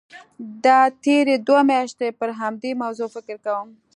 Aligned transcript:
دا 0.65 0.79
تېرې 1.03 1.35
دوه 1.47 1.61
میاشتې 1.71 2.07
پر 2.19 2.29
همدې 2.41 2.71
موضوع 2.81 3.07
فکر 3.15 3.35
کوم. 3.45 3.69